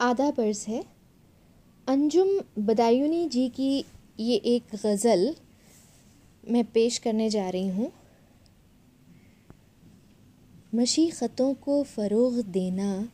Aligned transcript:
आधा 0.00 0.30
बर्स 0.30 0.66
है। 0.68 0.82
अंजुम 1.88 2.28
बदायूनी 2.58 3.28
जी 3.28 3.48
की 3.48 3.84
ये 4.20 4.36
एक 4.46 4.74
गज़ल 4.76 5.34
मैं 6.44 6.64
पेश 6.64 6.98
करने 6.98 7.28
जा 7.30 7.48
रही 7.50 7.68
हूँ। 7.68 7.90
मशी 10.74 11.08
ख़तों 11.10 11.52
को 11.54 11.82
फ़रोग़ 11.82 12.40
देना 12.42 13.08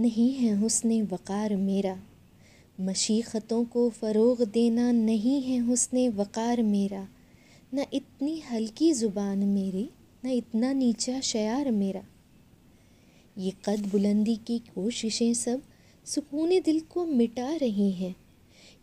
नहीं 0.00 0.32
है 0.32 0.54
हुस्न 0.56 1.02
वक़ार 1.02 1.56
मेरा। 1.56 1.96
मशी 2.80 3.20
ख़तों 3.22 3.64
को 3.64 3.88
फ़रोग़ 3.90 4.42
देना 4.44 4.90
नहीं 4.92 5.40
है 5.42 5.58
हुस्न 5.58 6.08
वक़ार 6.08 6.62
मेरा। 6.62 7.06
न 7.74 7.84
इतनी 7.92 8.38
हल्की 8.40 8.92
ज़ुबान 8.92 9.38
मेरी, 9.38 9.88
न 10.24 10.28
इतना 10.28 10.72
नीचा 10.72 11.20
शयार 11.20 11.70
मेरा। 11.70 12.02
ये 13.36 13.52
कद 13.64 13.90
बुलंदी 13.92 14.36
की 14.36 14.58
कोशिशें 14.58 15.34
सब 15.34 15.62
सुकून 16.06 16.48
दिल 16.48 16.80
को 16.80 17.04
मिटा 17.06 17.56
रही 17.56 17.90
हैं। 17.90 18.14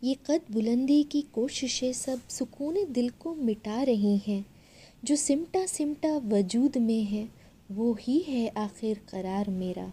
ये 0.04 0.16
कद 0.26 0.40
बुलंदी 0.50 1.02
की 1.02 1.22
कोशिशें 1.22 1.92
सब 1.92 2.20
सुकून 2.28 2.92
दिल 2.92 3.10
को 3.10 3.34
मिटा 3.34 3.82
रही 3.82 4.16
हैं। 4.16 4.46
जो 5.04 5.16
सिमटा 5.16 5.66
सिमटा 5.66 6.16
वजूद 6.16 6.76
में 6.76 7.02
है, 7.02 7.28
वो 7.72 7.96
ही 8.00 8.18
है 8.18 8.48
आखिर 8.48 9.00
करार 9.10 9.50
मेरा। 9.50 9.92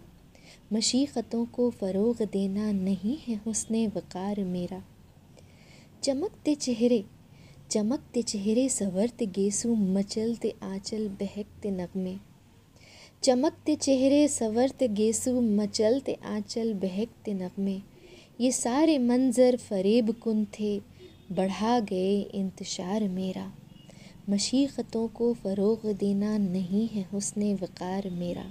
मशीक़तों 0.73 1.45
को 1.45 1.69
फ़रोग़ 1.69 2.23
देना 2.23 2.71
नहीं 2.71 3.17
है 3.27 3.35
हुस्न 3.35 3.87
वक़ार 3.87 4.43
मेरा। 4.43 4.83
चमकते 6.03 6.55
चेहरे 6.55 7.03
चमकते 7.71 8.21
चेहरे 8.21 8.69
सवरते 8.69 9.25
गेसू 9.25 9.75
मचलते 9.75 10.53
आंचल 10.63 11.07
बहकते 11.09 11.71
नगमे। 11.71 12.15
चमकते 13.25 13.75
चेहरे 13.75 14.27
सवरते 14.27 14.87
गेसु 14.87 15.31
मचलते 15.41 16.13
आंचल 16.25 16.73
बहकते 16.73 17.33
नगमे 17.33 17.81
ये 18.41 18.51
सारे 18.51 18.97
मंज़र 18.97 19.55
फरेब 19.57 20.11
कुन 20.13 20.45
थे, 20.45 20.77
बढ़ा 21.31 21.79
गए 21.79 22.19
इंतशार 22.33 23.03
मेरा। 23.03 23.45
मशीक़तों 24.29 25.07
को 25.07 25.33
फ़रोग़ 25.33 25.87
देना 25.93 26.37
नहीं 26.37 26.87
है 26.87 27.05
हुस्न 27.13 27.53
वक़ार 27.53 28.09
मेरा। 28.09 28.43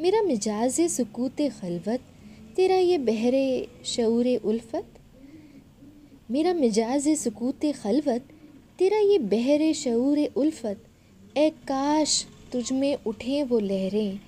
मेरा 0.00 0.22
मिजाज 0.22 0.80
सुकूत 0.80 1.42
खलवत, 1.60 2.00
तेरा 2.56 2.76
ये 2.76 2.98
बहरे 2.98 3.68
शूर 3.84 4.26
उल्फत? 4.44 4.88
मेरा 6.30 6.54
मिजाज 6.54 7.08
सुकूत 7.08 7.66
खलवत, 7.82 8.28
तेरा 8.78 8.98
ये 8.98 9.18
बहरे 9.18 9.72
शूर 9.74 10.18
उल्फत? 10.36 10.82
ए 11.36 11.50
काश 11.50 12.24
तुझ 12.52 12.72
में 12.72 12.98
उठे 13.06 13.42
वो 13.42 13.58
लहरें, 13.58 14.18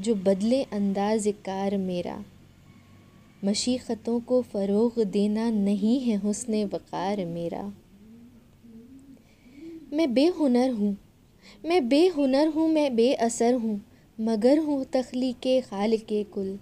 जो 0.00 0.14
बदले 0.14 0.62
अंदाज 0.62 1.28
कार 1.28 1.76
मेरा। 1.76 2.24
मशीक़तों 3.44 4.20
को 4.20 4.42
फ़रोग़ 4.42 5.04
देना 5.04 5.50
नहीं 5.50 6.00
है 6.00 6.16
हुस्न 6.16 6.64
वक़ार 6.64 7.24
मेरा। 7.24 7.72
मैं 9.92 10.14
बेहुनर 10.14 10.70
हूँ, 10.70 10.96
मैं 11.64 11.88
बेहुनर 11.88 12.46
हूँ, 12.46 12.68
मैं 12.68 12.96
बेअसर 12.96 13.54
हूँ, 13.54 13.80
मगर 14.20 14.58
हूँ 14.58 14.84
तख्लीक 14.84 15.64
खाल 15.70 15.96
के 15.96 16.24
कुल। 16.24 16.58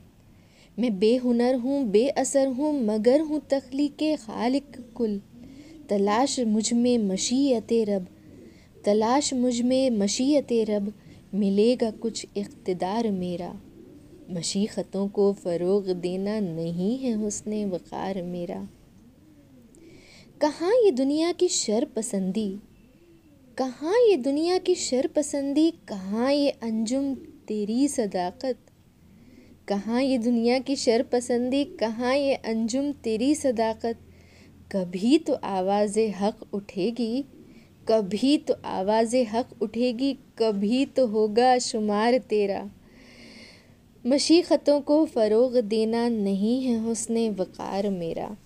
मैं 0.79 0.99
बेहुनर 0.99 1.55
हूँ, 1.55 1.85
बेअसर 1.85 2.47
हूँ, 2.47 2.85
मगर 2.85 3.21
हूँ 3.21 3.41
तख्लीक 3.41 4.17
खालिक 4.21 4.95
कुल। 4.95 5.21
तलाश 5.89 6.41
मुझमें 6.41 6.99
मशीयत 6.99 7.69
रब 7.73 8.07
तलाश 8.85 9.35
मुझमें, 9.35 9.91
मशीयत 9.91 10.49
रब, 10.53 10.93
मिलेगा 11.35 11.91
कुछ 11.91 12.27
इकतदार 12.37 13.11
मेरा। 13.11 13.61
मशीक़तों 14.31 15.09
को 15.09 15.33
फ़रोग़ 15.33 15.93
देना 15.93 16.41
नहीं 16.41 16.99
है 16.99 17.13
हुस्न 17.13 17.65
वक़ार 17.71 18.23
मेरा। 18.23 18.69
कहाँ 20.41 20.73
ये 20.73 20.91
दुनिया 20.91 21.33
की 21.33 21.49
शर 21.49 21.85
पसंदी 21.85 22.59
कहाँ 23.59 23.95
ये 23.99 24.17
दुनिया 24.17 24.59
की 24.59 24.75
शर 24.75 25.07
पसंदी 25.07 25.71
कहाँ 25.71 26.33
ये 26.33 26.51
अंजुम 26.51 27.15
तेरी 27.15 27.89
सदाकत? 27.89 28.59
कहाँ 29.69 30.03
ये 30.03 30.19
दुनिया 30.19 30.59
की 30.59 30.77
शर 30.77 31.03
पसंदी 31.03 31.65
कहाँ 31.65 32.17
ये 32.17 32.35
अंजुम 32.35 32.93
तेरी 32.93 33.35
सदाकत? 33.35 33.99
कभी 34.73 35.19
तो 35.19 35.33
आवाज़ 35.33 35.99
हक़ 36.01 36.45
उठेगी 36.53 37.25
कभी 37.89 38.39
तो 38.39 38.55
आवाज़ 38.65 39.17
हक 39.17 39.49
उठेगी, 39.63 40.13
कभी 40.39 40.85
तो 40.87 41.07
होगा 41.07 41.59
शुमार 41.59 42.19
तेरा। 42.19 42.71
मशीक़तों 44.07 44.81
को 44.81 45.05
फ़रोग़ 45.07 45.61
देना 45.61 46.09
नहीं 46.09 46.63
है 46.63 46.83
हुस्न 46.85 47.29
वक़ार 47.31 47.91
मेरा। 47.91 48.37